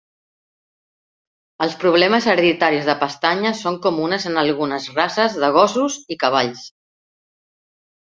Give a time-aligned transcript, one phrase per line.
[1.65, 6.69] Els problemes hereditaris de pestanyes són comunes en algunes races de gossos i cavalls.